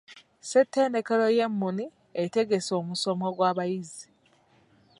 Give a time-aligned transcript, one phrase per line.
[0.41, 1.85] Ssettendekero y'e Muni
[2.23, 4.07] etegese omusomo gw'abayizi.